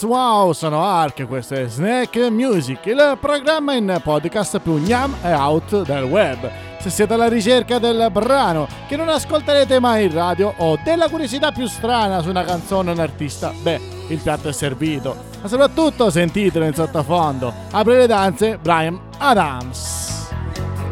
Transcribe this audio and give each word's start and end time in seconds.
Rockers 0.00 0.02
Wow, 0.02 0.52
sono 0.52 0.84
Ark, 0.84 1.26
questo 1.26 1.54
è 1.54 1.68
Snack 1.68 2.16
Music, 2.30 2.86
il 2.86 3.18
programma 3.20 3.74
in 3.74 4.00
podcast 4.02 4.58
più 4.60 4.78
gnam 4.78 5.14
e 5.22 5.32
out 5.32 5.82
del 5.82 6.04
web. 6.04 6.50
Se 6.78 6.90
siete 6.90 7.14
alla 7.14 7.28
ricerca 7.28 7.78
del 7.78 8.08
brano 8.10 8.66
che 8.86 8.96
non 8.96 9.08
ascolterete 9.08 9.78
mai 9.78 10.04
in 10.04 10.12
radio 10.12 10.54
o 10.56 10.78
della 10.82 11.08
curiosità 11.08 11.52
più 11.52 11.66
strana 11.66 12.22
su 12.22 12.30
una 12.30 12.44
canzone 12.44 12.90
o 12.90 12.94
un 12.94 13.00
artista, 13.00 13.52
beh, 13.62 13.80
il 14.08 14.18
piatto 14.18 14.48
è 14.48 14.52
servito. 14.52 15.16
Ma 15.42 15.48
soprattutto 15.48 16.10
sentitelo 16.10 16.64
in 16.64 16.74
sottofondo. 16.74 17.52
Apre 17.70 17.98
le 17.98 18.06
danze, 18.06 18.58
Brian 18.58 18.98
Adams. 19.18 20.28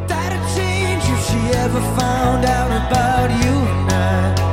That 0.06 0.32
change 0.54 1.04
if 1.08 1.28
she 1.28 1.56
ever 1.56 1.80
found 1.96 2.44
out 2.44 2.70
about 2.70 3.30
you 3.42 3.52
and 3.52 3.92
I. 3.92 4.47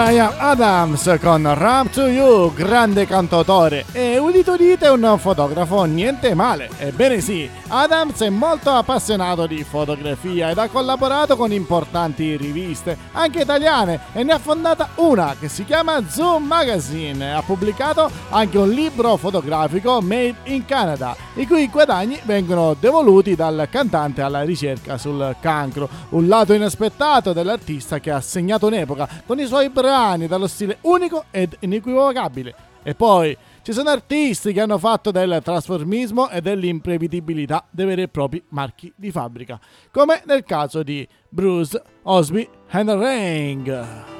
Brian 0.00 0.32
Adams 0.50 1.16
con 1.20 1.48
Run 1.56 1.90
to 1.90 2.08
You, 2.08 2.52
grande 2.52 3.06
cantautore 3.06 3.84
e 3.92 4.18
udito 4.18 4.54
udite 4.54 4.88
un 4.88 5.16
fotografo 5.16 5.84
niente 5.84 6.34
male. 6.34 6.68
Ebbene 6.76 7.20
sì, 7.20 7.48
Adams 7.68 8.20
è 8.20 8.30
molto 8.30 8.70
appassionato 8.70 9.46
di 9.46 9.62
fotografia 9.62 10.50
ed 10.50 10.58
ha 10.58 10.66
collaborato 10.66 11.36
con 11.36 11.52
importanti 11.52 12.36
riviste, 12.36 12.98
anche 13.12 13.42
italiane, 13.42 14.00
e 14.12 14.24
ne 14.24 14.32
ha 14.32 14.40
fondata 14.40 14.88
una 14.96 15.36
che 15.38 15.48
si 15.48 15.64
chiama 15.64 16.02
Zoom 16.08 16.46
Magazine. 16.46 17.32
Ha 17.32 17.42
pubblicato 17.42 18.10
anche 18.30 18.58
un 18.58 18.70
libro 18.70 19.16
fotografico 19.18 20.00
Made 20.00 20.34
in 20.46 20.64
Canada, 20.64 21.14
i 21.34 21.46
cui 21.46 21.68
guadagni 21.68 22.18
vengono 22.24 22.74
devoluti 22.78 23.36
dal 23.36 23.68
cantante 23.70 24.20
alla 24.20 24.42
ricerca 24.42 24.98
sul 24.98 25.36
cancro, 25.38 25.88
un 26.08 26.26
lato 26.26 26.54
inaspettato 26.54 27.32
dell'artista 27.32 28.00
che 28.00 28.10
ha 28.10 28.20
segnato 28.20 28.66
un'epoca 28.66 29.08
con 29.24 29.38
i 29.38 29.46
suoi 29.46 29.68
brani 29.68 30.26
dallo 30.40 30.46
stile 30.46 30.78
unico 30.82 31.24
ed 31.30 31.56
inequivocabile. 31.60 32.54
E 32.82 32.94
poi 32.94 33.36
ci 33.62 33.74
sono 33.74 33.90
artisti 33.90 34.54
che 34.54 34.60
hanno 34.62 34.78
fatto 34.78 35.10
del 35.10 35.40
trasformismo 35.44 36.30
e 36.30 36.40
dell'imprevedibilità 36.40 37.66
dei 37.70 37.84
veri 37.84 38.02
e 38.02 38.08
propri 38.08 38.42
marchi 38.48 38.90
di 38.96 39.10
fabbrica, 39.10 39.60
come 39.90 40.22
nel 40.24 40.44
caso 40.44 40.82
di 40.82 41.06
Bruce 41.28 41.80
Osby 42.04 42.48
Ring. 42.70 43.68
just 43.68 44.19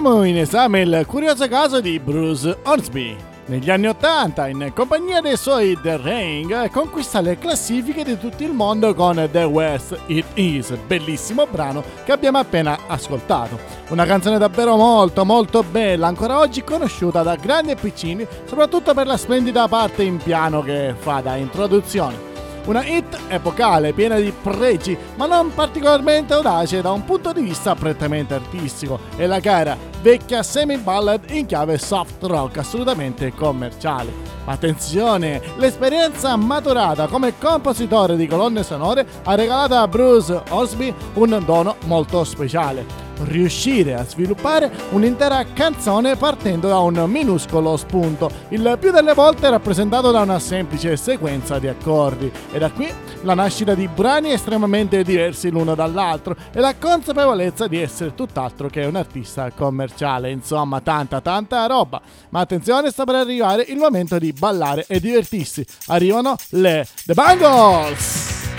prendiamo 0.00 0.24
in 0.24 0.38
esame 0.38 0.80
il 0.80 1.04
curioso 1.06 1.46
caso 1.46 1.78
di 1.80 1.98
Bruce 2.00 2.56
Hornsby. 2.62 3.14
Negli 3.46 3.68
anni 3.68 3.86
80, 3.88 4.48
in 4.48 4.72
compagnia 4.74 5.20
dei 5.20 5.36
suoi 5.36 5.78
The 5.82 5.98
Ring, 5.98 6.70
conquista 6.70 7.20
le 7.20 7.36
classifiche 7.36 8.02
di 8.02 8.16
tutto 8.16 8.42
il 8.42 8.52
mondo 8.52 8.94
con 8.94 9.28
The 9.30 9.44
West 9.44 9.98
It 10.06 10.24
Is, 10.34 10.74
bellissimo 10.86 11.46
brano 11.46 11.82
che 12.04 12.12
abbiamo 12.12 12.38
appena 12.38 12.78
ascoltato. 12.86 13.58
Una 13.88 14.06
canzone 14.06 14.38
davvero 14.38 14.76
molto 14.76 15.26
molto 15.26 15.62
bella, 15.62 16.06
ancora 16.06 16.38
oggi 16.38 16.64
conosciuta 16.64 17.22
da 17.22 17.36
grandi 17.36 17.72
e 17.72 17.76
piccini, 17.76 18.26
soprattutto 18.46 18.94
per 18.94 19.06
la 19.06 19.18
splendida 19.18 19.68
parte 19.68 20.02
in 20.02 20.16
piano 20.16 20.62
che 20.62 20.94
fa 20.96 21.20
da 21.20 21.36
introduzione. 21.36 22.29
Una 22.70 22.86
hit 22.86 23.18
epocale, 23.26 23.92
piena 23.92 24.14
di 24.14 24.32
pregi, 24.32 24.96
ma 25.16 25.26
non 25.26 25.52
particolarmente 25.52 26.34
audace 26.34 26.80
da 26.80 26.92
un 26.92 27.04
punto 27.04 27.32
di 27.32 27.40
vista 27.40 27.74
prettamente 27.74 28.34
artistico, 28.34 29.00
e 29.16 29.26
la 29.26 29.40
cara 29.40 29.76
vecchia 30.00 30.44
semi-ballad 30.44 31.30
in 31.30 31.46
chiave 31.46 31.78
soft 31.78 32.22
rock 32.22 32.58
assolutamente 32.58 33.34
commerciale. 33.34 34.12
Ma 34.44 34.52
attenzione, 34.52 35.42
l'esperienza 35.56 36.36
maturata 36.36 37.08
come 37.08 37.36
compositore 37.36 38.14
di 38.14 38.28
colonne 38.28 38.62
sonore 38.62 39.04
ha 39.24 39.34
regalato 39.34 39.74
a 39.74 39.88
Bruce 39.88 40.40
Osby 40.50 40.94
un 41.14 41.42
dono 41.44 41.74
molto 41.86 42.22
speciale 42.22 43.09
riuscire 43.24 43.94
a 43.94 44.04
sviluppare 44.04 44.70
un'intera 44.90 45.44
canzone 45.52 46.16
partendo 46.16 46.68
da 46.68 46.78
un 46.78 47.04
minuscolo 47.08 47.76
spunto, 47.76 48.30
il 48.48 48.76
più 48.80 48.90
delle 48.90 49.14
volte 49.14 49.50
rappresentato 49.50 50.10
da 50.10 50.20
una 50.20 50.38
semplice 50.38 50.96
sequenza 50.96 51.58
di 51.58 51.68
accordi. 51.68 52.30
E 52.52 52.58
da 52.58 52.70
qui 52.70 52.88
la 53.22 53.34
nascita 53.34 53.74
di 53.74 53.88
brani 53.88 54.32
estremamente 54.32 55.02
diversi 55.02 55.50
l'uno 55.50 55.74
dall'altro 55.74 56.36
e 56.52 56.60
la 56.60 56.74
consapevolezza 56.76 57.66
di 57.66 57.80
essere 57.80 58.14
tutt'altro 58.14 58.68
che 58.68 58.84
un 58.84 58.96
artista 58.96 59.50
commerciale. 59.50 60.30
Insomma, 60.30 60.80
tanta 60.80 61.20
tanta 61.20 61.66
roba. 61.66 62.00
Ma 62.30 62.40
attenzione, 62.40 62.90
sta 62.90 63.04
per 63.04 63.16
arrivare 63.16 63.64
il 63.68 63.76
momento 63.76 64.18
di 64.18 64.32
ballare 64.32 64.84
e 64.88 65.00
divertirsi. 65.00 65.64
Arrivano 65.86 66.36
le 66.50 66.86
The 67.04 67.14
Bangles! 67.14 68.49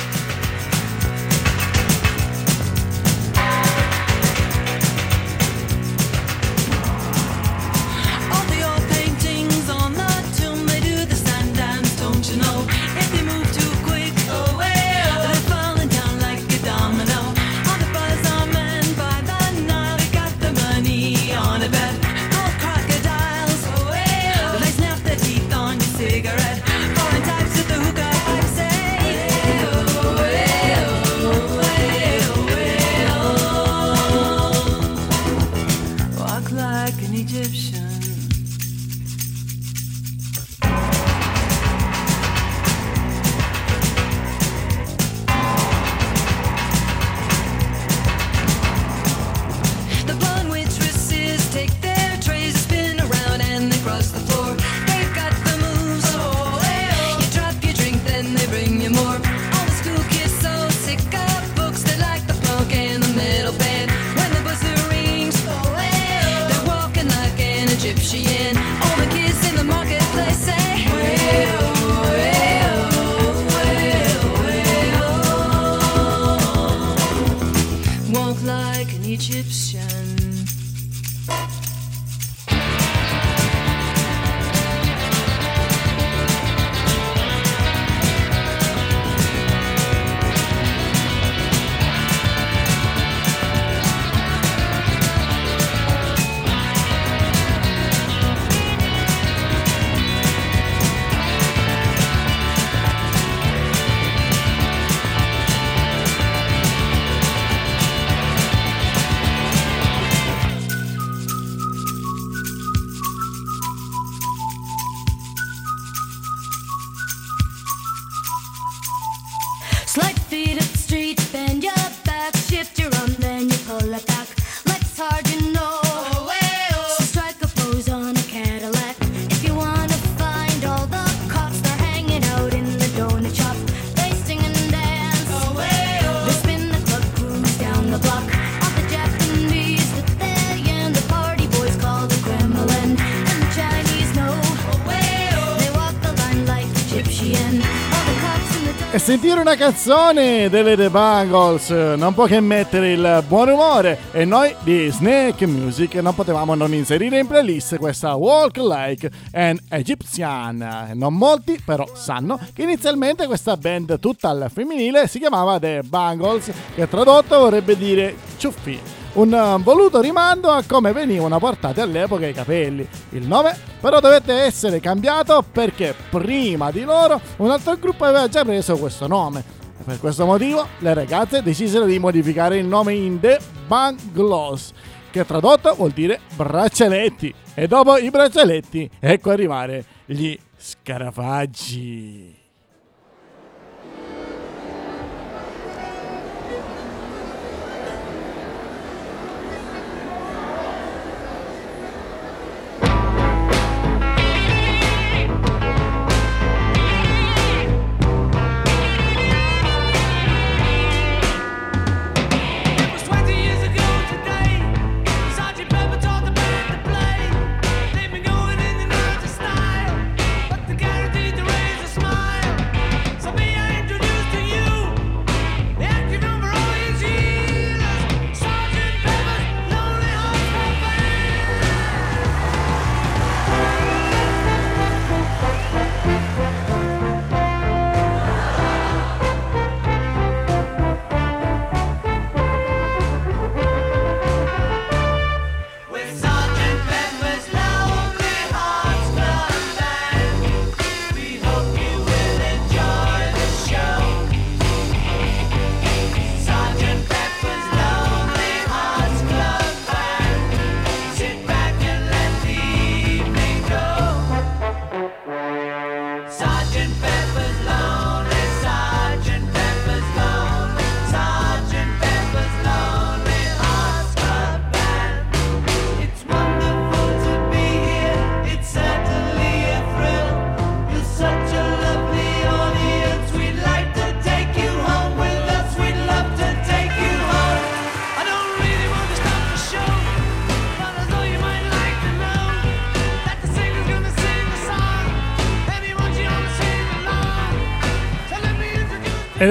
Una 149.51 149.59
canzone 149.59 150.49
delle 150.49 150.77
The 150.77 150.89
Bangles 150.89 151.71
non 151.71 152.13
può 152.13 152.23
che 152.23 152.39
mettere 152.39 152.93
il 152.93 153.23
buon 153.27 153.49
umore 153.49 153.97
e 154.13 154.23
noi 154.23 154.55
di 154.61 154.87
Snake 154.89 155.45
Music 155.45 155.95
non 155.95 156.15
potevamo 156.15 156.55
non 156.55 156.73
inserire 156.73 157.19
in 157.19 157.27
playlist 157.27 157.75
questa 157.75 158.15
Walk 158.15 158.55
Like 158.55 159.11
an 159.33 159.59
Egyptian. 159.67 160.91
Non 160.93 161.15
molti 161.15 161.59
però 161.65 161.85
sanno 161.93 162.39
che 162.53 162.63
inizialmente 162.63 163.25
questa 163.25 163.57
band 163.57 163.99
tutta 163.99 164.29
al 164.29 164.49
femminile 164.53 165.09
si 165.09 165.19
chiamava 165.19 165.59
The 165.59 165.81
Bangles 165.83 166.49
che 166.73 166.87
tradotto 166.87 167.37
vorrebbe 167.39 167.75
dire 167.75 168.15
ciuffi 168.37 169.00
un 169.13 169.33
eh, 169.33 169.57
voluto 169.61 169.99
rimando 169.99 170.49
a 170.49 170.63
come 170.65 170.91
venivano 170.93 171.37
portati 171.39 171.81
all'epoca 171.81 172.27
i 172.27 172.33
capelli. 172.33 172.87
Il 173.09 173.27
nome 173.27 173.57
però 173.79 173.99
dovette 173.99 174.33
essere 174.33 174.79
cambiato 174.79 175.43
perché 175.51 175.95
prima 176.09 176.71
di 176.71 176.83
loro 176.83 177.19
un 177.37 177.49
altro 177.49 177.75
gruppo 177.77 178.05
aveva 178.05 178.27
già 178.27 178.43
preso 178.43 178.77
questo 178.77 179.07
nome. 179.07 179.43
E 179.79 179.83
per 179.83 179.99
questo 179.99 180.25
motivo 180.25 180.67
le 180.79 180.93
ragazze 180.93 181.41
decisero 181.41 181.85
di 181.85 181.99
modificare 181.99 182.57
il 182.57 182.65
nome 182.65 182.93
in 182.93 183.19
The 183.19 183.39
Banglos, 183.67 184.71
che 185.09 185.25
tradotto 185.25 185.73
vuol 185.75 185.91
dire 185.91 186.19
braccialetti. 186.35 187.33
E 187.53 187.67
dopo 187.67 187.97
i 187.97 188.09
braccialetti, 188.09 188.89
ecco 188.99 189.31
arrivare 189.31 189.83
gli 190.05 190.37
scarafaggi. 190.57 192.40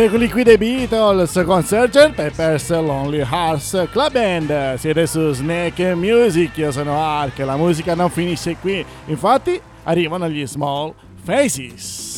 Eccoli 0.03 0.31
qui 0.31 0.43
dei 0.43 0.57
Beatles 0.57 1.43
con 1.45 1.63
Sgt. 1.63 2.13
Pepper's 2.13 2.71
Lonely 2.71 3.21
Hearts 3.21 3.89
Club 3.91 4.13
Band. 4.13 4.75
Siete 4.75 5.07
su 5.07 5.33
Snake 5.33 5.95
Music, 5.95 6.57
io 6.57 6.73
sono 6.73 6.99
Ark, 6.99 7.39
la 7.39 7.57
musica 7.57 7.95
non 7.95 8.11
finisce 8.11 8.57
qui. 8.61 8.85
Infatti 9.07 9.61
arrivano 9.85 10.29
gli 10.29 10.47
Small 10.47 10.95
Faces. 11.23 12.11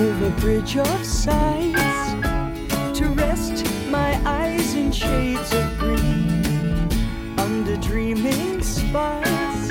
over 0.00 0.30
bridge 0.40 0.76
of 0.76 1.04
sighs 1.04 1.74
to 2.98 3.06
rest 3.16 3.66
my 3.90 4.18
eyes 4.24 4.74
in 4.74 4.90
shades 4.90 5.52
of 5.52 5.78
green 5.78 6.88
under 7.38 7.76
dreaming 7.76 8.62
spires 8.62 9.68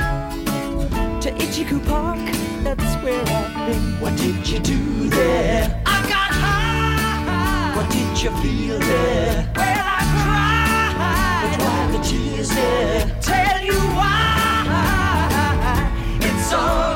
to 1.23 1.31
Ichiku 1.39 1.83
Park. 1.87 2.19
That's 2.63 2.88
where 3.03 3.21
I've 3.27 3.67
been. 3.67 3.99
What 4.01 4.15
did 4.17 4.47
you 4.47 4.59
do 4.59 5.09
there? 5.09 5.81
I 5.85 6.01
got 6.07 6.31
high. 6.43 7.75
What 7.75 7.89
did 7.91 8.21
you 8.21 8.31
feel 8.41 8.79
there? 8.79 9.51
Well, 9.55 9.85
I 9.85 10.01
cried. 10.13 11.57
But 11.57 11.61
why 11.65 11.91
the 11.91 11.99
tears 12.03 12.49
there? 12.49 13.17
Tell 13.21 13.61
you 13.63 13.79
why. 13.97 14.15
It's 16.21 16.53
all 16.53 16.88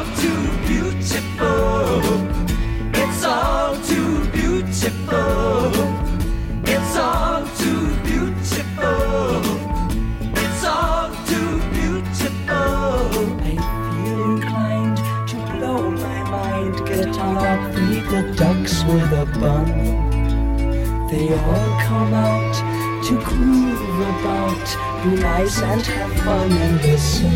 be 25.03 25.15
nice 25.15 25.61
and 25.61 25.81
have 25.81 26.13
fun 26.23 26.51
in 26.51 26.77
the 26.77 26.97
sun. 26.97 27.33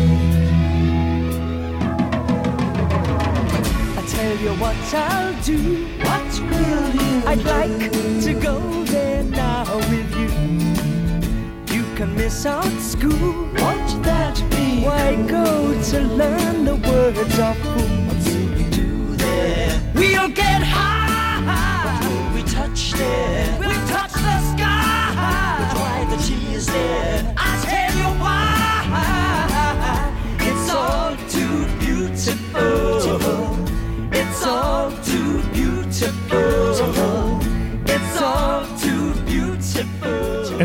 I 3.98 4.02
tell 4.06 4.36
you 4.38 4.52
what 4.54 4.76
I'll 4.94 5.42
do. 5.42 5.86
What 5.98 6.40
will 6.50 6.94
you 6.94 7.22
I'd 7.26 7.44
like 7.44 7.92
to 8.22 8.32
go 8.34 8.84
there 8.84 9.22
now 9.24 9.76
with 9.90 10.10
you. 10.16 10.30
You 11.76 11.84
can 11.96 12.14
miss 12.16 12.46
out 12.46 12.72
school. 12.80 13.50
Won't 13.60 14.02
that 14.02 14.36
be? 14.50 14.84
Why 14.84 15.16
go 15.26 15.78
to 15.90 16.00
learn 16.00 16.64
the 16.64 16.76
words 16.76 17.38
of 17.38 17.56
fool? 17.58 17.98
What 18.06 18.16
will 18.28 18.48
we 18.56 18.64
do 18.70 19.16
there? 19.16 19.92
We'll 19.94 20.28
get 20.28 20.62
high. 20.62 21.44
What 21.84 22.00
will 22.08 22.34
we 22.34 22.42
touch 22.48 22.92
there? 22.92 23.58
We'll 23.58 23.86
touch 23.88 24.12
the 24.12 24.38
sky. 24.52 25.58
But 25.58 25.78
why 25.78 26.06
the 26.08 26.22
tears 26.22 26.66
there? 26.66 27.07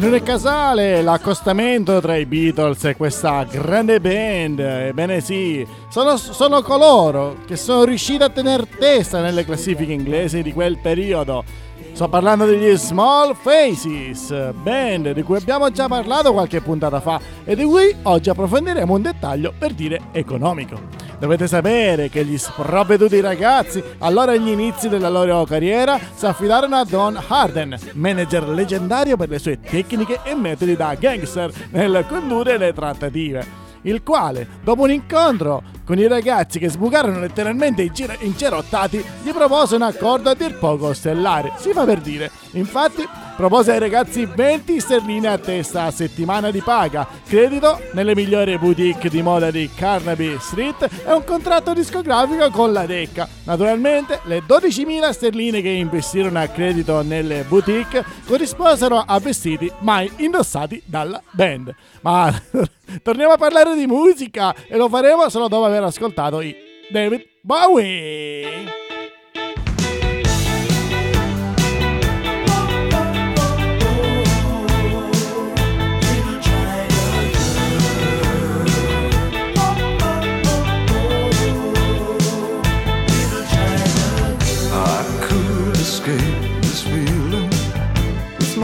E 0.04 0.18
è 0.18 0.22
casale 0.22 1.02
l'accostamento 1.02 2.02
tra 2.02 2.18
i 2.18 2.26
Beatles 2.26 2.84
e 2.84 2.98
questa 2.98 3.46
grande 3.46 4.02
band. 4.02 4.60
Ebbene 4.60 5.22
sì, 5.22 5.66
sono, 5.88 6.18
sono 6.18 6.62
coloro 6.62 7.38
che 7.48 7.56
sono 7.56 7.86
riusciti 7.86 8.22
a 8.22 8.28
tenere 8.28 8.68
testa 8.68 9.22
nelle 9.22 9.46
classifiche 9.46 9.94
inglesi 9.94 10.42
di 10.42 10.52
quel 10.52 10.78
periodo. 10.78 11.46
Sto 11.94 12.10
parlando 12.10 12.44
degli 12.44 12.76
Small 12.76 13.34
Faces, 13.34 14.52
band 14.62 15.14
di 15.14 15.24
cui 15.24 15.38
abbiamo 15.38 15.72
già 15.72 15.88
parlato 15.88 16.34
qualche 16.34 16.60
puntata 16.60 17.00
fa 17.00 17.22
e 17.46 17.56
di 17.56 17.64
cui 17.64 17.96
oggi 18.02 18.30
approfondiremo 18.30 18.94
un 18.94 19.02
dettaglio 19.02 19.54
per 19.58 19.72
dire 19.72 20.02
economico. 20.12 21.03
Dovete 21.20 21.48
sapere 21.48 22.10
che 22.10 22.26
gli 22.26 22.38
sprovveduti 22.38 23.22
ragazzi, 23.22 23.82
allora 24.00 24.34
agli 24.34 24.50
inizi 24.50 24.90
della 24.90 25.10
loro 25.10 25.46
carriera, 25.46 26.00
si 26.14 26.26
affidarono 26.26 26.76
a 26.76 26.86
Don 26.86 27.22
Harden, 27.28 27.78
manager 27.94 28.50
leggendario 28.50 29.16
per 29.16 29.30
le 29.30 29.40
sue 29.40 29.60
tecniche 29.60 30.20
e 30.24 30.36
metodi 30.36 30.76
da 30.76 30.96
gangster 30.96 31.52
nel 31.72 32.06
condurre 32.08 32.58
le 32.58 32.74
trattative 32.74 33.62
il 33.84 34.04
quale, 34.04 34.48
dopo 34.64 34.84
un 34.84 34.92
incontro 34.92 35.62
con 35.86 35.98
i 35.98 36.08
ragazzi 36.08 36.60
che 36.60 36.70
sbucarono 36.70 37.20
letteralmente 37.20 37.82
incer- 37.82 38.22
incerottati, 38.22 39.04
gli 39.22 39.32
propose 39.32 39.76
un 39.76 39.82
accordo 39.82 40.30
a 40.30 40.36
dir 40.36 40.58
poco 40.58 40.94
stellare. 40.94 41.54
Si 41.58 41.72
fa 41.72 41.84
per 41.84 42.00
dire. 42.00 42.32
Infatti, 42.52 43.06
propose 43.36 43.72
ai 43.72 43.80
ragazzi 43.80 44.26
20 44.26 44.80
sterline 44.80 45.28
a 45.28 45.38
testa 45.38 45.84
a 45.84 45.92
settimana 45.92 46.52
di 46.52 46.62
paga, 46.62 47.08
credito 47.26 47.80
nelle 47.94 48.16
migliori 48.16 48.58
boutique 48.58 49.10
di 49.10 49.22
moda 49.22 49.52
di 49.52 49.70
Carnaby 49.74 50.38
Street 50.40 50.90
e 51.06 51.12
un 51.12 51.24
contratto 51.24 51.74
discografico 51.74 52.50
con 52.50 52.72
la 52.72 52.86
Decca. 52.86 53.28
Naturalmente, 53.46 54.20
le 54.24 54.44
12.000 54.48 55.10
sterline 55.12 55.62
che 55.62 55.70
investirono 55.70 56.40
a 56.40 56.48
credito 56.48 57.02
nelle 57.02 57.44
boutique 57.44 58.04
corrisposero 58.26 59.04
a 59.06 59.20
vestiti 59.20 59.72
mai 59.80 60.12
indossati 60.18 60.82
dalla 60.86 61.22
band. 61.32 61.74
Ma 62.02 62.34
torniamo 63.02 63.34
a 63.34 63.38
parlare 63.38 63.76
di 63.76 63.88
musica 63.88 64.54
e 64.68 64.78
lo 64.78 64.90
faremo 64.90 65.30
solo 65.30 65.48
dopo 65.48 65.66
aver 65.66 65.84
ascoltato 65.84 66.42
i 66.42 66.56
David 66.90 67.26
Bowie. 67.42 68.83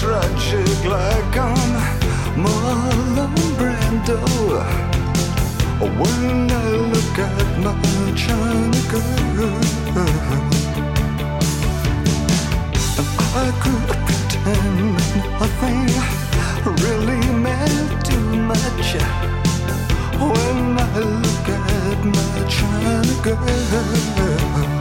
tragic 0.00 0.84
like 0.84 1.36
I'm 1.36 1.72
Marlon 2.42 3.34
Brando 3.58 4.89
when 5.80 6.50
I 6.50 6.70
look 6.92 7.18
at 7.18 7.58
my 7.58 7.72
China 8.14 8.80
girl. 8.90 9.60
I 13.32 13.50
could 13.62 13.88
pretend 14.06 14.94
nothing 15.40 15.88
really 16.84 17.24
meant 17.32 18.04
too 18.04 18.28
much 18.50 18.94
when 20.20 20.78
I 20.78 20.98
look 20.98 21.48
at 21.48 22.04
my 22.04 22.48
China 22.48 23.14
girl. 23.22 24.79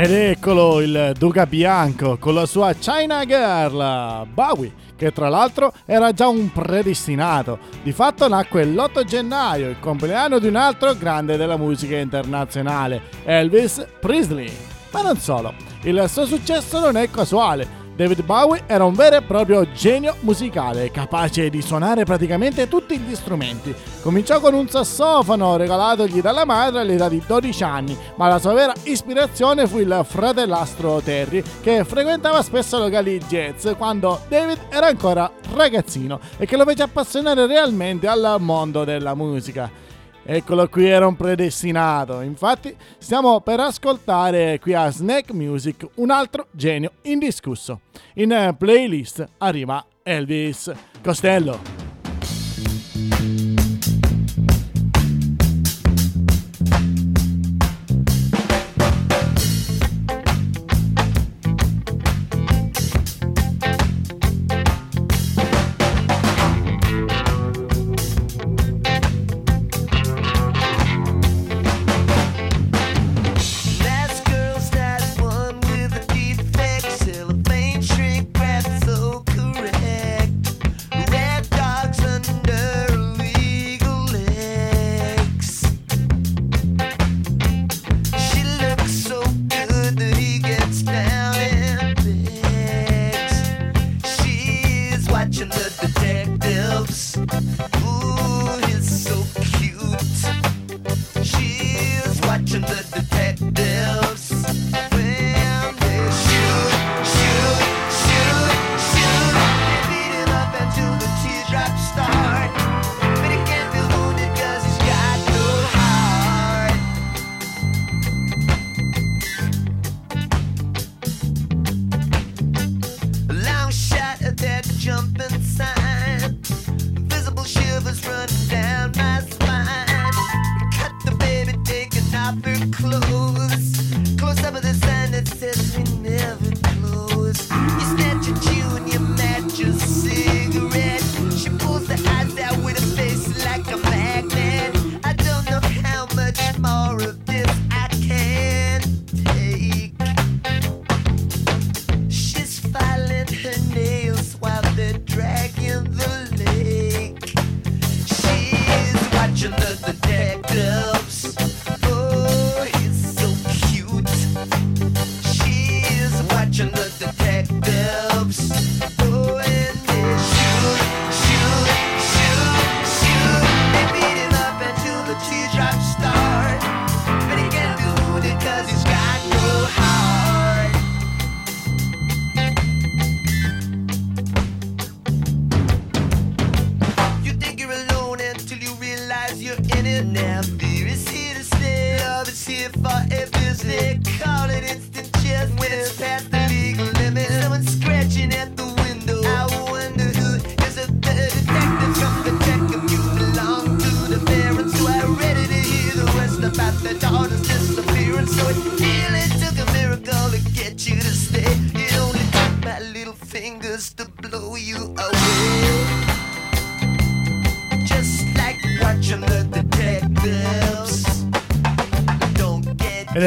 Ed 0.00 0.12
eccolo 0.12 0.80
il 0.80 1.12
Duca 1.18 1.44
Bianco 1.44 2.18
con 2.18 2.32
la 2.32 2.46
sua 2.46 2.72
China 2.74 3.24
Girl, 3.24 4.28
Bowie, 4.32 4.72
che 4.94 5.10
tra 5.10 5.28
l'altro 5.28 5.72
era 5.84 6.12
già 6.12 6.28
un 6.28 6.52
predestinato. 6.52 7.58
Di 7.82 7.90
fatto 7.90 8.28
nacque 8.28 8.64
l'8 8.64 9.02
gennaio, 9.02 9.70
il 9.70 9.80
compleanno 9.80 10.38
di 10.38 10.46
un 10.46 10.54
altro 10.54 10.94
grande 10.94 11.36
della 11.36 11.56
musica 11.56 11.96
internazionale, 11.96 13.02
Elvis 13.24 13.84
Presley. 13.98 14.56
Ma 14.92 15.02
non 15.02 15.16
solo, 15.16 15.52
il 15.82 16.04
suo 16.06 16.26
successo 16.26 16.78
non 16.78 16.96
è 16.96 17.10
casuale. 17.10 17.87
David 17.98 18.22
Bowie 18.22 18.62
era 18.68 18.84
un 18.84 18.94
vero 18.94 19.16
e 19.16 19.22
proprio 19.22 19.72
genio 19.72 20.14
musicale, 20.20 20.92
capace 20.92 21.50
di 21.50 21.60
suonare 21.60 22.04
praticamente 22.04 22.68
tutti 22.68 22.96
gli 22.96 23.12
strumenti. 23.12 23.74
Cominciò 24.02 24.38
con 24.38 24.54
un 24.54 24.68
sassofono 24.68 25.56
regalatogli 25.56 26.20
dalla 26.20 26.44
madre 26.44 26.82
all'età 26.82 27.08
di 27.08 27.20
12 27.26 27.64
anni, 27.64 27.98
ma 28.14 28.28
la 28.28 28.38
sua 28.38 28.52
vera 28.52 28.72
ispirazione 28.84 29.66
fu 29.66 29.78
il 29.78 30.02
fratellastro 30.04 31.00
Terry, 31.00 31.42
che 31.60 31.82
frequentava 31.82 32.40
spesso 32.42 32.78
locali 32.78 33.18
jazz 33.26 33.66
quando 33.76 34.20
David 34.28 34.58
era 34.68 34.86
ancora 34.86 35.28
ragazzino 35.52 36.20
e 36.36 36.46
che 36.46 36.56
lo 36.56 36.64
fece 36.64 36.84
appassionare 36.84 37.48
realmente 37.48 38.06
al 38.06 38.36
mondo 38.38 38.84
della 38.84 39.16
musica. 39.16 39.87
Eccolo 40.30 40.68
qui, 40.68 40.84
era 40.84 41.06
un 41.06 41.16
predestinato. 41.16 42.20
Infatti, 42.20 42.76
stiamo 42.98 43.40
per 43.40 43.60
ascoltare 43.60 44.58
qui 44.60 44.74
a 44.74 44.90
Snack 44.90 45.32
Music 45.32 45.86
un 45.94 46.10
altro 46.10 46.48
genio 46.50 46.92
indiscusso. 47.04 47.80
In 48.16 48.32
eh, 48.32 48.54
playlist 48.54 49.26
arriva 49.38 49.82
Elvis 50.02 50.70
Costello. 51.02 51.87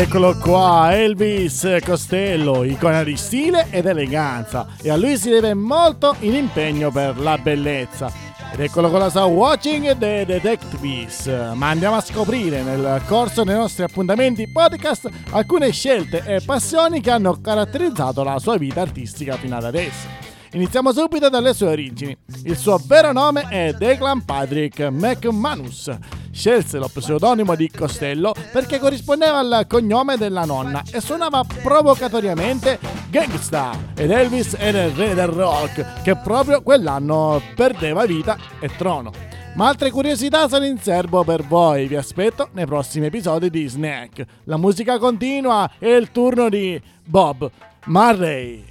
Eccolo 0.02 0.36
qua, 0.36 0.98
Elvis 0.98 1.78
Costello, 1.86 2.64
icona 2.64 3.04
di 3.04 3.16
stile 3.16 3.68
ed 3.70 3.86
eleganza. 3.86 4.66
E 4.82 4.90
a 4.90 4.98
lui 4.98 5.16
si 5.16 5.30
deve 5.30 5.54
molto 5.54 6.16
in 6.22 6.34
impegno 6.34 6.90
per 6.90 7.20
la 7.20 7.38
bellezza. 7.38 8.12
Ed 8.52 8.62
eccolo 8.62 8.90
con 8.90 8.98
la 8.98 9.12
sua 9.12 9.26
Watching 9.26 9.96
the 10.00 10.26
Detectives. 10.26 11.28
Ma 11.54 11.70
andiamo 11.70 11.98
a 11.98 12.02
scoprire 12.02 12.64
nel 12.64 13.04
corso 13.06 13.44
dei 13.44 13.54
nostri 13.56 13.84
appuntamenti 13.84 14.50
podcast 14.52 15.08
alcune 15.30 15.72
scelte 15.72 16.24
e 16.26 16.42
passioni 16.44 17.00
che 17.00 17.12
hanno 17.12 17.40
caratterizzato 17.40 18.24
la 18.24 18.40
sua 18.40 18.58
vita 18.58 18.82
artistica 18.82 19.36
fino 19.36 19.56
ad 19.56 19.66
adesso. 19.66 20.08
Iniziamo 20.54 20.92
subito 20.92 21.30
dalle 21.30 21.54
sue 21.54 21.68
origini. 21.68 22.18
Il 22.46 22.58
suo 22.58 22.82
vero 22.88 23.12
nome 23.12 23.46
è 23.50 23.74
Declan 23.78 24.26
Patrick 24.26 24.80
McManus. 24.80 25.92
Scelse 26.32 26.78
lo 26.78 26.88
pseudonimo 26.88 27.56
di 27.56 27.70
Costello 27.70 28.34
perché 28.52 28.80
corrispondeva 28.80 29.40
al 29.40 29.66
cognome 29.68 30.18
della 30.18 30.46
nonna 30.46 30.82
e 30.90 31.02
suonava 31.02 31.44
provocatoriamente 31.62 32.80
Gangsta 33.10 33.78
ed 33.96 34.12
Elvis 34.12 34.56
era 34.58 34.84
il 34.84 34.96
re 34.96 35.14
del 35.14 35.28
rock 35.28 36.02
che 36.02 36.16
proprio 36.16 36.62
quell'anno 36.62 37.42
perdeva 37.56 38.06
vita 38.06 38.38
e 38.60 38.70
trono. 38.78 39.12
Ma 39.56 39.68
altre 39.68 39.92
curiosità 39.92 40.48
sono 40.48 40.66
in 40.66 40.80
serbo 40.80 41.26
per 41.26 41.46
voi, 41.46 41.88
vi 41.88 41.98
aspetto 41.98 42.50
nei 42.54 42.66
prossimi 42.66 43.08
episodi 43.08 43.50
di 43.50 43.68
Snack. 43.68 44.26
La 44.46 44.56
musica 44.56 44.98
continua 44.98 45.70
e 45.78 45.92
il 45.92 46.12
turno 46.12 46.48
di 46.48 46.82
Bob 47.04 47.52
Marley. 47.86 48.71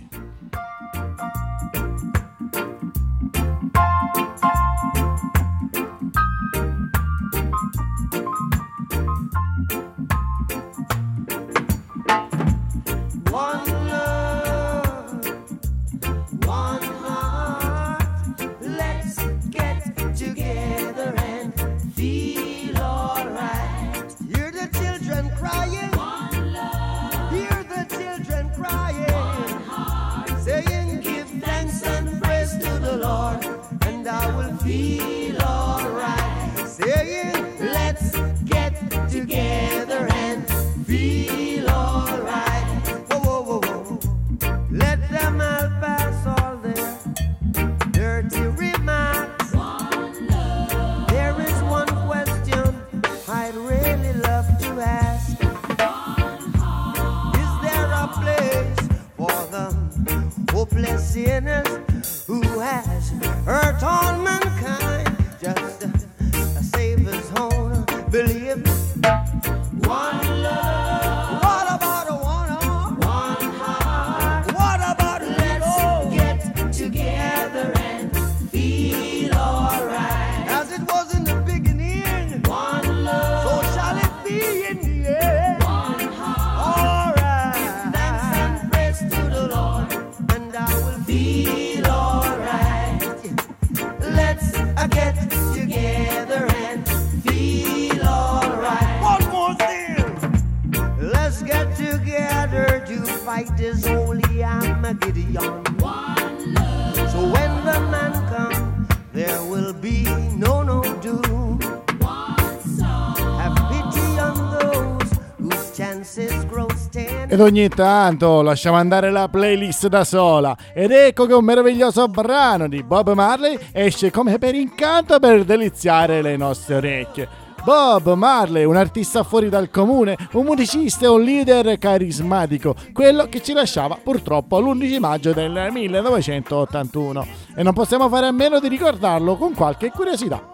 Ed 117.40 117.46
ogni 117.46 117.68
tanto 117.70 118.42
lasciamo 118.42 118.76
andare 118.76 119.10
la 119.10 119.26
playlist 119.26 119.86
da 119.86 120.04
sola. 120.04 120.54
Ed 120.74 120.90
ecco 120.90 121.24
che 121.24 121.32
un 121.32 121.42
meraviglioso 121.42 122.06
brano 122.06 122.68
di 122.68 122.82
Bob 122.82 123.14
Marley 123.14 123.58
esce 123.72 124.10
come 124.10 124.36
per 124.36 124.54
incanto 124.54 125.18
per 125.18 125.44
deliziare 125.44 126.20
le 126.20 126.36
nostre 126.36 126.74
orecchie. 126.74 127.26
Bob 127.64 128.12
Marley, 128.12 128.64
un 128.64 128.76
artista 128.76 129.22
fuori 129.22 129.48
dal 129.48 129.70
comune, 129.70 130.18
un 130.32 130.44
musicista 130.44 131.06
e 131.06 131.08
un 131.08 131.22
leader 131.22 131.78
carismatico, 131.78 132.74
quello 132.92 133.24
che 133.24 133.40
ci 133.42 133.54
lasciava 133.54 133.98
purtroppo 134.02 134.60
l'11 134.60 134.98
maggio 134.98 135.32
del 135.32 135.68
1981. 135.70 137.26
E 137.56 137.62
non 137.62 137.72
possiamo 137.72 138.10
fare 138.10 138.26
a 138.26 138.32
meno 138.32 138.60
di 138.60 138.68
ricordarlo 138.68 139.36
con 139.36 139.54
qualche 139.54 139.88
curiosità. 139.88 140.46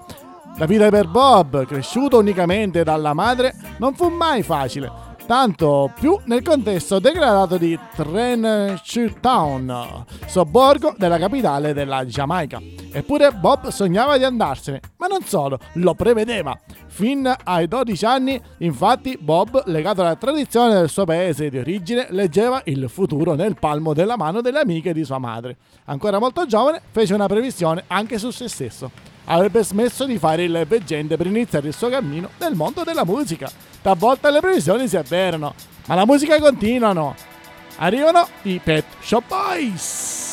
La 0.56 0.66
vita 0.66 0.88
per 0.88 1.08
Bob, 1.08 1.66
cresciuto 1.66 2.18
unicamente 2.18 2.84
dalla 2.84 3.12
madre, 3.12 3.56
non 3.78 3.92
fu 3.94 4.08
mai 4.08 4.44
facile, 4.44 5.05
tanto 5.26 5.92
più 5.98 6.18
nel 6.26 6.42
contesto 6.42 7.00
degradato 7.00 7.58
di 7.58 7.78
Trenchard 7.94 9.20
Town, 9.20 10.04
sobborgo 10.26 10.94
della 10.96 11.18
capitale 11.18 11.74
della 11.74 12.06
Giamaica. 12.06 12.60
Eppure 12.92 13.32
Bob 13.32 13.68
sognava 13.68 14.16
di 14.16 14.24
andarsene, 14.24 14.80
ma 14.98 15.06
non 15.08 15.22
solo, 15.22 15.58
lo 15.74 15.94
prevedeva. 15.94 16.58
Fin 16.86 17.30
ai 17.44 17.66
12 17.68 18.04
anni, 18.06 18.40
infatti, 18.58 19.18
Bob, 19.20 19.64
legato 19.66 20.00
alla 20.00 20.14
tradizione 20.14 20.74
del 20.74 20.88
suo 20.88 21.04
paese 21.04 21.50
di 21.50 21.58
origine, 21.58 22.06
leggeva 22.10 22.62
il 22.64 22.88
futuro 22.88 23.34
nel 23.34 23.58
palmo 23.58 23.92
della 23.92 24.16
mano 24.16 24.40
delle 24.40 24.60
amiche 24.60 24.94
di 24.94 25.04
sua 25.04 25.18
madre. 25.18 25.56
Ancora 25.86 26.18
molto 26.18 26.46
giovane, 26.46 26.80
fece 26.90 27.14
una 27.14 27.26
previsione 27.26 27.84
anche 27.88 28.18
su 28.18 28.30
se 28.30 28.48
stesso 28.48 29.14
avrebbe 29.26 29.62
smesso 29.62 30.04
di 30.04 30.18
fare 30.18 30.44
il 30.44 30.64
veggente 30.66 31.16
per 31.16 31.26
iniziare 31.26 31.68
il 31.68 31.74
suo 31.74 31.88
cammino 31.88 32.30
nel 32.38 32.54
mondo 32.54 32.82
della 32.82 33.04
musica. 33.04 33.50
Talvolta 33.80 34.30
le 34.30 34.40
previsioni 34.40 34.88
si 34.88 34.96
avverano, 34.96 35.54
ma 35.86 35.94
la 35.94 36.06
musica 36.06 36.38
continuano. 36.40 37.14
Arrivano 37.76 38.26
i 38.42 38.60
Pet 38.62 38.84
Shop 39.00 39.24
Boys. 39.28 40.25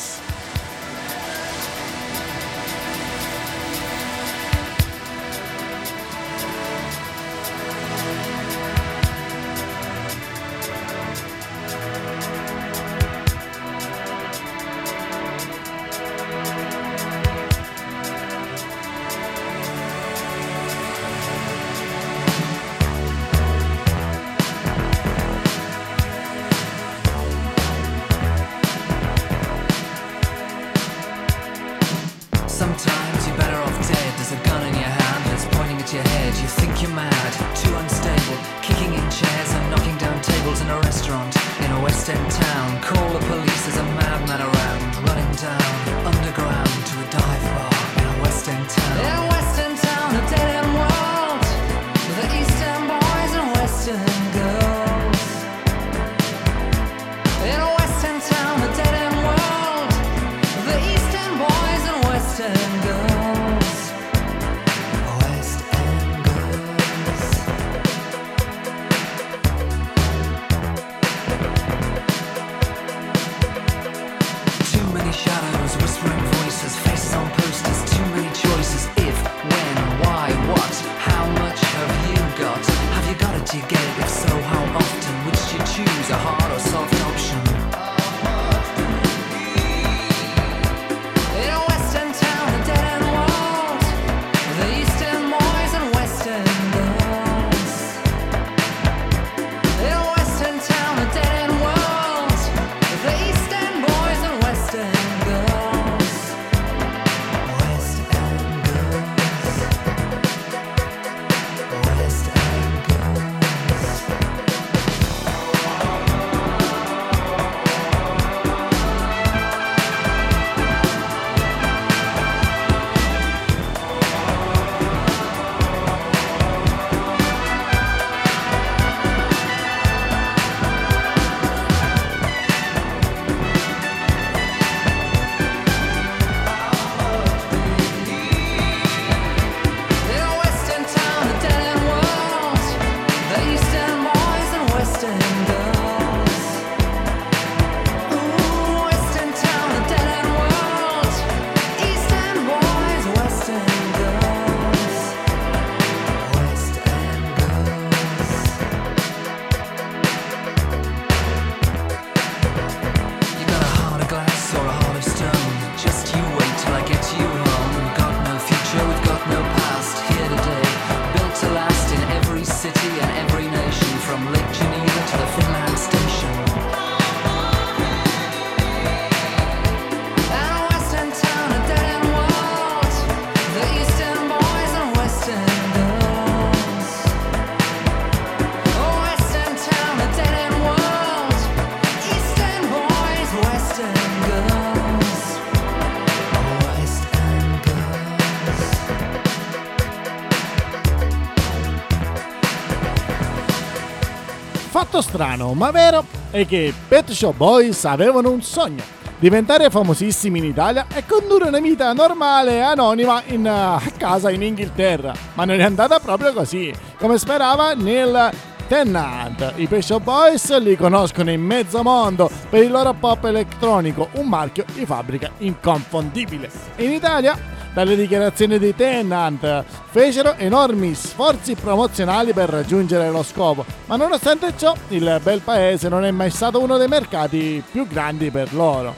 Fatto 204.93 205.09
strano, 205.09 205.55
ma 205.55 205.71
vero, 205.71 206.05
è 206.29 206.45
che 206.45 206.71
Pet 206.87 207.09
Shop 207.13 207.35
Boys 207.35 207.83
avevano 207.85 208.29
un 208.29 208.43
sogno. 208.43 208.83
Diventare 209.17 209.71
famosissimi 209.71 210.37
in 210.37 210.45
Italia 210.45 210.85
e 210.93 211.03
condurre 211.07 211.47
una 211.47 211.59
vita 211.59 211.91
normale 211.93 212.57
e 212.57 212.59
anonima 212.59 213.23
in, 213.25 213.43
eh, 213.43 213.49
a 213.49 213.81
casa 213.97 214.29
in 214.29 214.43
Inghilterra. 214.43 215.11
Ma 215.33 215.45
non 215.45 215.59
è 215.59 215.63
andata 215.63 215.97
proprio 215.97 216.31
così, 216.31 216.71
come 216.99 217.17
sperava 217.17 217.73
Neil 217.73 218.29
Tennant. 218.67 219.53
I 219.55 219.65
Pet 219.65 219.81
Shop 219.81 220.03
Boys 220.03 220.55
li 220.59 220.77
conoscono 220.77 221.31
in 221.31 221.41
mezzo 221.41 221.81
mondo 221.81 222.29
per 222.47 222.61
il 222.61 222.69
loro 222.69 222.93
pop 222.93 223.25
elettronico, 223.25 224.09
un 224.11 224.27
marchio 224.27 224.63
di 224.75 224.85
fabbrica 224.85 225.31
inconfondibile. 225.39 226.51
In 226.75 226.91
Italia 226.91 227.35
dalle 227.73 227.95
dichiarazioni 227.95 228.59
di 228.59 228.75
Tennant 228.75 229.63
fecero 229.89 230.35
enormi 230.37 230.93
sforzi 230.93 231.55
promozionali 231.55 232.33
per 232.33 232.49
raggiungere 232.49 233.09
lo 233.09 233.23
scopo, 233.23 233.65
ma 233.87 233.95
nonostante 233.95 234.53
ciò 234.57 234.75
il 234.89 235.19
bel 235.21 235.41
paese 235.41 235.89
non 235.89 236.05
è 236.05 236.11
mai 236.11 236.29
stato 236.29 236.59
uno 236.59 236.77
dei 236.77 236.87
mercati 236.87 237.63
più 237.71 237.87
grandi 237.87 238.29
per 238.29 238.53
loro. 238.53 238.93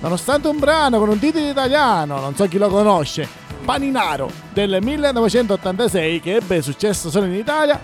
Nonostante 0.00 0.48
un 0.48 0.58
brano 0.58 0.98
con 0.98 1.08
un 1.08 1.18
titolo 1.18 1.48
italiano, 1.48 2.20
non 2.20 2.34
so 2.34 2.46
chi 2.46 2.58
lo 2.58 2.68
conosce, 2.68 3.26
Paninaro 3.64 4.30
del 4.52 4.78
1986 4.80 6.20
che 6.20 6.36
ebbe 6.36 6.62
successo 6.62 7.10
solo 7.10 7.26
in 7.26 7.34
Italia, 7.34 7.80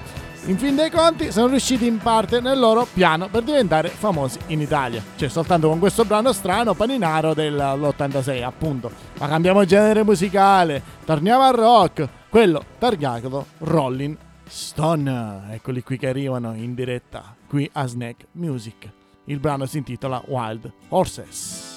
in 0.47 0.59
fin 0.59 0.75
dei 0.75 0.91
conti 0.91 1.31
sono 1.31 1.47
riusciti 1.47 1.87
in 1.87 1.99
parte 1.99 2.41
nel 2.41 2.59
loro 2.59 2.87
piano 2.93 3.29
per 3.29 3.43
diventare 3.43 3.89
famosi 3.89 4.39
in 4.49 4.61
Italia. 4.61 5.03
Cioè 5.15 5.29
soltanto 5.29 5.69
con 5.69 5.79
questo 5.79 6.05
brano 6.05 6.33
strano 6.33 6.75
Paninaro 6.75 7.33
dell'86 7.33 8.43
appunto. 8.43 8.91
Ma 9.19 9.29
cambiamo 9.29 9.65
genere 9.65 10.03
musicale, 10.03 10.83
torniamo 11.05 11.43
al 11.43 11.55
rock, 11.55 12.09
quello 12.29 12.65
targato 12.79 13.47
Rolling 13.59 14.17
Stone. 14.49 15.45
Eccoli 15.51 15.83
qui 15.83 15.97
che 15.97 16.09
arrivano 16.09 16.55
in 16.55 16.75
diretta 16.75 17.35
qui 17.47 17.69
a 17.75 17.87
Snack 17.87 18.27
Music. 18.33 18.91
Il 19.27 19.39
brano 19.39 19.67
si 19.67 19.79
intitola 19.79 20.21
Wild 20.27 20.73
Horses. 20.89 21.72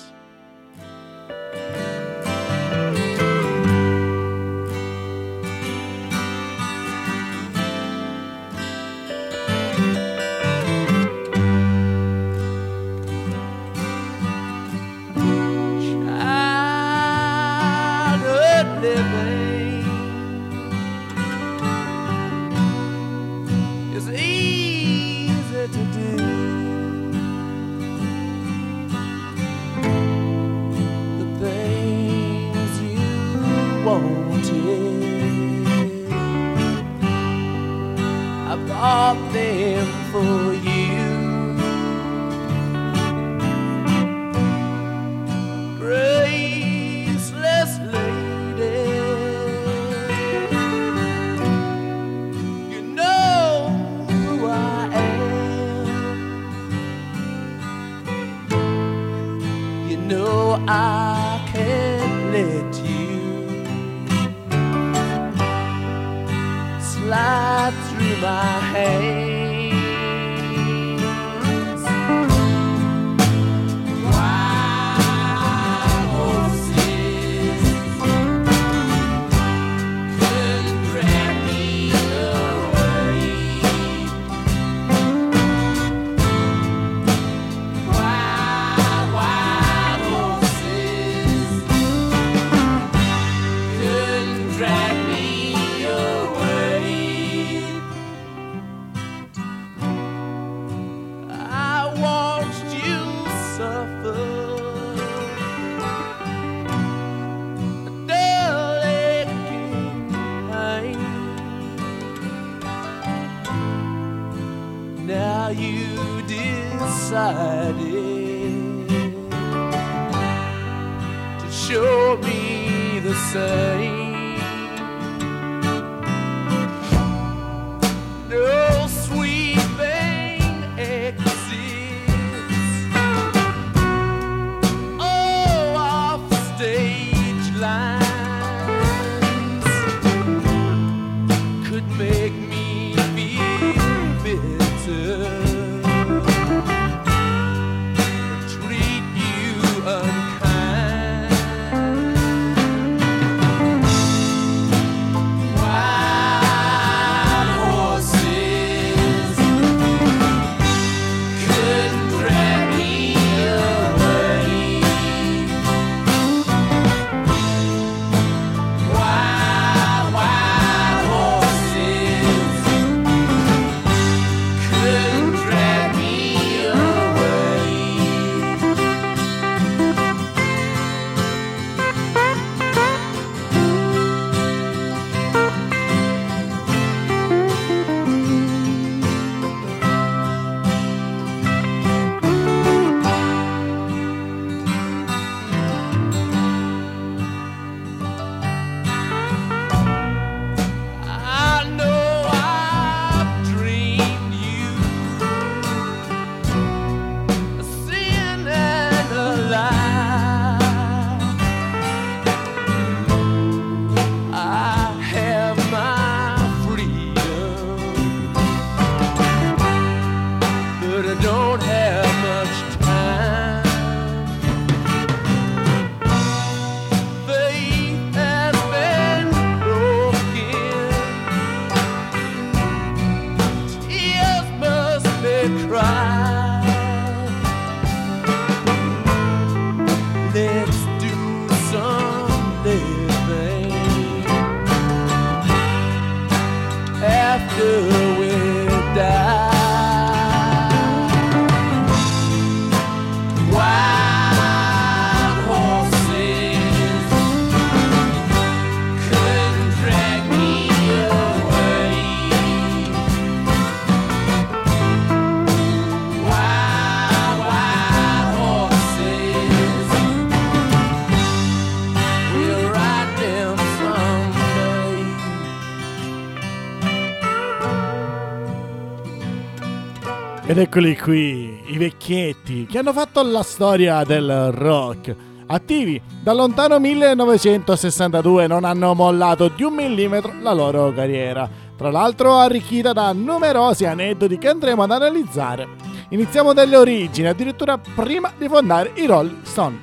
Ed 280.55 280.61
eccoli 280.61 280.97
qui, 280.97 281.63
i 281.65 281.77
vecchietti 281.77 282.65
che 282.65 282.77
hanno 282.77 282.93
fatto 282.93 283.21
la 283.23 283.43
storia 283.43 284.05
del 284.05 284.53
rock. 284.53 285.13
Attivi 285.47 286.01
dal 286.23 286.37
lontano 286.37 286.79
1962 286.79 288.47
non 288.47 288.63
hanno 288.63 288.93
mollato 288.93 289.49
di 289.49 289.63
un 289.63 289.73
millimetro 289.73 290.31
la 290.41 290.53
loro 290.53 290.93
carriera, 290.93 291.49
tra 291.75 291.91
l'altro 291.91 292.37
arricchita 292.37 292.93
da 292.93 293.11
numerosi 293.11 293.83
aneddoti 293.83 294.37
che 294.37 294.47
andremo 294.47 294.83
ad 294.83 294.91
analizzare. 294.91 295.67
Iniziamo 296.11 296.53
dalle 296.53 296.77
origini, 296.77 297.27
addirittura 297.27 297.77
prima 297.77 298.31
di 298.37 298.47
fondare 298.47 298.93
i 298.95 299.05
Rolling 299.07 299.43
Stone. 299.43 299.77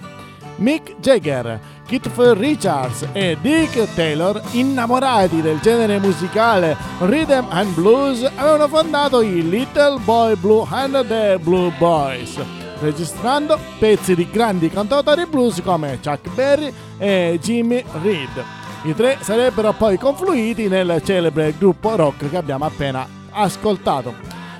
Mick 0.57 0.99
Jagger, 1.01 1.61
Keith 1.87 2.11
Richards 2.37 3.09
e 3.13 3.37
Dick 3.41 3.95
Taylor, 3.95 4.41
innamorati 4.53 5.43
del 5.43 5.61
genere 5.61 5.99
musicale 5.99 6.77
rhythm 7.01 7.47
and 7.51 7.75
blues, 7.75 8.23
avevano 8.37 8.69
fondato 8.69 9.21
i 9.21 9.49
Little 9.49 9.99
Boy 10.05 10.35
Blue 10.37 10.67
and 10.71 11.07
the 11.07 11.39
Blue 11.43 11.73
Boys, 11.79 12.39
registrando 12.81 13.59
pezzi 13.79 14.15
di 14.15 14.29
grandi 14.31 14.71
cantautori 14.71 15.27
blues 15.27 15.61
come 15.63 15.99
Chuck 16.03 16.33
Berry 16.35 16.73
e 16.99 17.39
Jimmy 17.43 17.85
Reed. 18.01 18.45
I 18.85 18.95
tre 18.95 19.19
sarebbero 19.21 19.73
poi 19.73 19.99
confluiti 19.99 20.69
nel 20.69 21.01
celebre 21.05 21.55
gruppo 21.57 21.95
rock 21.95 22.29
che 22.31 22.37
abbiamo 22.37 22.65
appena 22.65 23.07
ascoltato. 23.31 24.15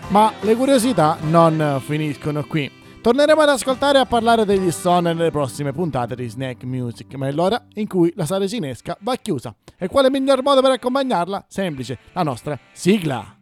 Ma 0.09 0.33
le 0.41 0.55
curiosità 0.55 1.17
non 1.23 1.81
finiscono 1.85 2.45
qui. 2.45 2.82
Torneremo 3.03 3.41
ad 3.41 3.49
ascoltare 3.49 3.99
e 3.99 4.03
a 4.03 4.07
parlare 4.07 4.45
degli 4.45 4.71
Stone 4.71 5.13
nelle 5.13 5.33
prossime 5.33 5.73
puntate 5.73 6.15
di 6.15 6.29
Snack 6.29 6.63
Music, 6.63 7.13
ma 7.15 7.27
è 7.27 7.33
l'ora 7.33 7.61
in 7.75 7.89
cui 7.89 8.13
la 8.15 8.25
sala 8.25 8.47
cinesca 8.47 8.97
va 9.01 9.17
chiusa. 9.17 9.53
E 9.77 9.89
quale 9.89 10.09
miglior 10.09 10.41
modo 10.41 10.63
per 10.63 10.71
accompagnarla? 10.71 11.47
Semplice, 11.49 11.99
la 12.13 12.23
nostra 12.23 12.57
sigla. 12.71 13.37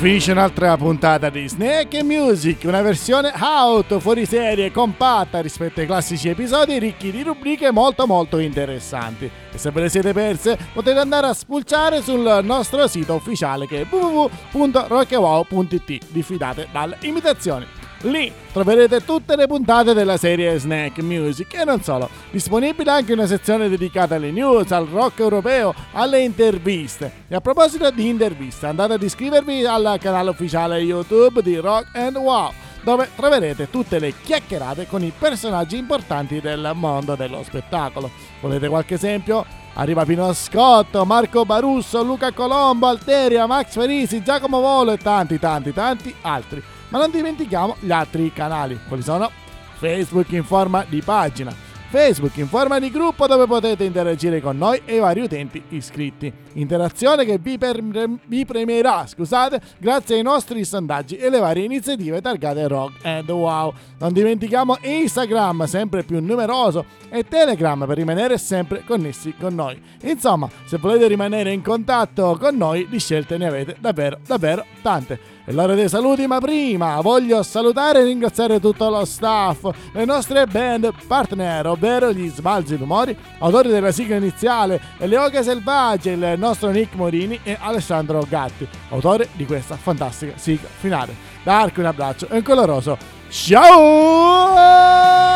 Finisce 0.00 0.32
un'altra 0.32 0.74
puntata 0.78 1.28
di 1.28 1.46
Snack 1.46 2.02
Music, 2.02 2.62
una 2.64 2.80
versione 2.80 3.34
out, 3.38 3.98
fuori 3.98 4.24
serie, 4.24 4.72
compatta 4.72 5.42
rispetto 5.42 5.80
ai 5.80 5.86
classici 5.86 6.30
episodi 6.30 6.78
ricchi 6.78 7.10
di 7.10 7.22
rubriche 7.22 7.70
molto 7.70 8.06
molto 8.06 8.38
interessanti. 8.38 9.30
E 9.52 9.58
se 9.58 9.70
ve 9.70 9.82
le 9.82 9.90
siete 9.90 10.14
perse 10.14 10.56
potete 10.72 10.98
andare 10.98 11.26
a 11.26 11.34
spulciare 11.34 12.00
sul 12.00 12.40
nostro 12.42 12.86
sito 12.86 13.12
ufficiale 13.12 13.66
che 13.66 13.82
è 13.82 13.86
www.rockewow.it, 13.86 16.06
diffidate 16.08 16.68
dalle 16.72 16.96
imitazioni. 17.00 17.79
Lì 18.04 18.32
troverete 18.50 19.04
tutte 19.04 19.36
le 19.36 19.46
puntate 19.46 19.92
della 19.92 20.16
serie 20.16 20.58
Snack 20.58 21.00
Music 21.00 21.52
e 21.52 21.64
non 21.64 21.82
solo, 21.82 22.08
disponibile 22.30 22.90
anche 22.90 23.12
una 23.12 23.26
sezione 23.26 23.68
dedicata 23.68 24.14
alle 24.14 24.30
news, 24.30 24.72
al 24.72 24.86
rock 24.86 25.18
europeo, 25.18 25.74
alle 25.92 26.20
interviste. 26.20 27.12
E 27.28 27.34
a 27.34 27.42
proposito 27.42 27.90
di 27.90 28.08
interviste, 28.08 28.66
andate 28.66 28.94
ad 28.94 29.02
iscrivervi 29.02 29.66
al 29.66 29.98
canale 30.00 30.30
ufficiale 30.30 30.78
YouTube 30.78 31.42
di 31.42 31.56
Rock 31.56 31.94
and 31.94 32.16
Wow, 32.16 32.50
dove 32.82 33.10
troverete 33.14 33.68
tutte 33.68 33.98
le 33.98 34.14
chiacchierate 34.22 34.86
con 34.86 35.02
i 35.02 35.12
personaggi 35.16 35.76
importanti 35.76 36.40
del 36.40 36.70
mondo 36.74 37.14
dello 37.16 37.42
spettacolo. 37.42 38.10
Volete 38.40 38.68
qualche 38.68 38.94
esempio? 38.94 39.44
Arriva 39.74 40.06
Pino 40.06 40.32
Scotto, 40.32 41.04
Marco 41.04 41.44
Barusso, 41.44 42.02
Luca 42.02 42.32
Colombo, 42.32 42.86
Alteria, 42.86 43.44
Max 43.46 43.72
Ferisi, 43.72 44.22
Giacomo 44.22 44.60
Volo 44.60 44.92
e 44.92 44.96
tanti 44.96 45.38
tanti 45.38 45.74
tanti 45.74 46.14
altri. 46.22 46.62
Ma 46.90 46.98
non 46.98 47.10
dimentichiamo 47.10 47.76
gli 47.80 47.90
altri 47.90 48.32
canali. 48.32 48.78
Quali 48.86 49.02
sono? 49.02 49.30
Facebook 49.78 50.30
in 50.32 50.44
forma 50.44 50.84
di 50.88 51.00
pagina. 51.00 51.68
Facebook 51.90 52.36
in 52.36 52.46
forma 52.46 52.78
di 52.78 52.88
gruppo 52.88 53.26
dove 53.26 53.46
potete 53.46 53.82
interagire 53.82 54.40
con 54.40 54.56
noi 54.56 54.80
e 54.84 54.94
i 54.94 54.98
vari 55.00 55.22
utenti 55.22 55.60
iscritti. 55.70 56.32
Interazione 56.52 57.24
che 57.24 57.38
vi, 57.38 57.58
per- 57.58 57.82
vi 58.26 58.44
premierà, 58.44 59.08
scusate, 59.08 59.60
grazie 59.76 60.14
ai 60.14 60.22
nostri 60.22 60.64
sondaggi 60.64 61.16
e 61.16 61.28
le 61.28 61.40
varie 61.40 61.64
iniziative 61.64 62.20
targate 62.20 62.68
Rock 62.68 63.04
and 63.04 63.28
Wow. 63.28 63.72
Non 63.98 64.12
dimentichiamo 64.12 64.78
Instagram, 64.82 65.64
sempre 65.66 66.04
più 66.04 66.20
numeroso, 66.20 66.84
e 67.08 67.24
Telegram 67.26 67.84
per 67.84 67.96
rimanere 67.96 68.38
sempre 68.38 68.84
connessi 68.86 69.34
con 69.34 69.56
noi. 69.56 69.82
Insomma, 70.02 70.48
se 70.66 70.76
volete 70.76 71.08
rimanere 71.08 71.50
in 71.52 71.62
contatto 71.62 72.36
con 72.38 72.56
noi, 72.56 72.86
di 72.88 73.00
scelte 73.00 73.36
ne 73.36 73.48
avete 73.48 73.76
davvero, 73.80 74.18
davvero 74.24 74.64
tante. 74.80 75.38
È 75.50 75.52
l'ora 75.52 75.74
dei 75.74 75.88
saluti, 75.88 76.28
ma 76.28 76.38
prima 76.38 77.00
voglio 77.00 77.42
salutare 77.42 77.98
e 77.98 78.04
ringraziare 78.04 78.60
tutto 78.60 78.88
lo 78.88 79.04
staff, 79.04 79.68
le 79.92 80.04
nostre 80.04 80.46
band 80.46 80.92
partner, 81.08 81.66
ovvero 81.66 82.12
gli 82.12 82.28
Sbalzi 82.28 82.76
Rumori, 82.76 83.18
autori 83.40 83.68
della 83.68 83.90
sigla 83.90 84.14
iniziale, 84.14 84.80
e 84.96 85.08
le 85.08 85.18
Oche 85.18 85.42
Selvagge, 85.42 86.12
il 86.12 86.34
nostro 86.36 86.70
Nick 86.70 86.94
Morini 86.94 87.40
e 87.42 87.56
Alessandro 87.58 88.24
Gatti, 88.28 88.64
autore 88.90 89.30
di 89.32 89.44
questa 89.44 89.74
fantastica 89.74 90.34
sigla 90.36 90.68
finale. 90.78 91.16
Dark 91.42 91.78
un 91.78 91.86
abbraccio 91.86 92.28
e 92.28 92.36
un 92.36 92.42
coloroso 92.42 92.96
ciao! 93.28 95.29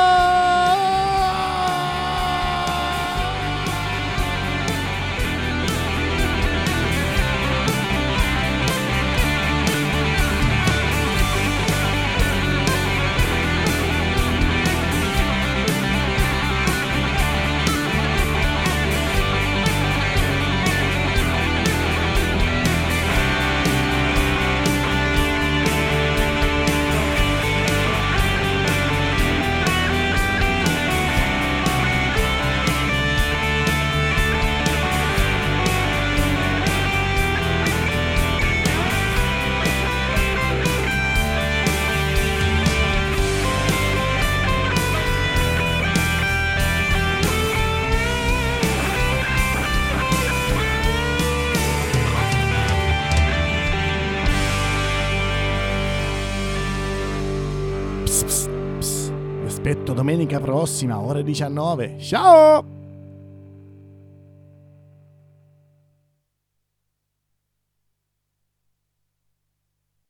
Prossima, 60.65 60.99
ore 60.99 61.23
19. 61.23 61.99
Ciao! 61.99 62.74